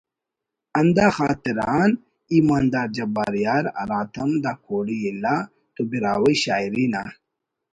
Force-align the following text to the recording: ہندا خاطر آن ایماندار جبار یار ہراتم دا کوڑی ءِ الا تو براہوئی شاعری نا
ہندا 0.77 1.07
خاطر 1.17 1.57
آن 1.79 1.91
ایماندار 2.33 2.87
جبار 2.95 3.33
یار 3.45 3.65
ہراتم 3.79 4.29
دا 4.43 4.53
کوڑی 4.65 4.97
ءِ 5.03 5.07
الا 5.11 5.35
تو 5.73 5.81
براہوئی 5.89 6.35
شاعری 6.43 6.85
نا 6.93 7.03